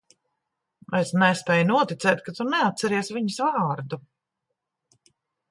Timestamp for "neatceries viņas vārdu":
2.55-4.01